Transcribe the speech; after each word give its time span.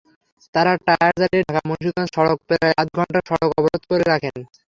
তাঁরা 0.55 0.73
টায়ার 0.87 1.13
জ্বালিয়ে 1.19 1.45
ঢাকা-মুন্সিগঞ্জ 1.47 2.09
সড়ক 2.15 2.37
প্রায় 2.47 2.73
আধঘণ্টা 2.81 3.19
সড়ক 3.29 3.49
অবরোধ 3.51 3.81
করে 3.89 4.03
রাখেন। 4.05 4.35